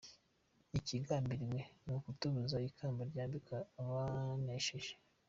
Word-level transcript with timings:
Ikigambiriwe 0.77 1.61
ni 1.83 1.91
ukutubuza 1.99 2.57
ikamba 2.69 3.01
ryambikwa 3.09 3.57
abanesheje. 3.81 4.93